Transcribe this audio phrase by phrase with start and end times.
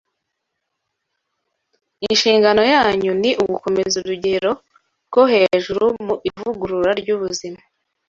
[2.07, 4.51] Inshingano yanyu ni ugukomeza urugero
[5.07, 7.59] rwo hejuru mu ivugurura ry’ubuzima